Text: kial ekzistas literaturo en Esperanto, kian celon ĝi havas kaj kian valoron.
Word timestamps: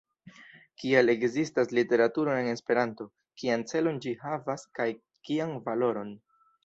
kial 0.83 1.11
ekzistas 1.13 1.73
literaturo 1.79 2.33
en 2.37 2.49
Esperanto, 2.53 3.07
kian 3.43 3.67
celon 3.73 4.01
ĝi 4.07 4.15
havas 4.23 4.65
kaj 4.79 4.89
kian 5.29 5.55
valoron. 5.69 6.11